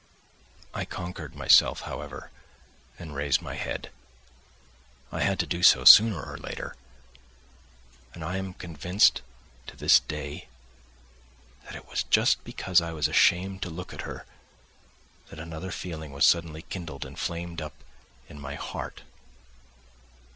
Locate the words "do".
5.45-5.61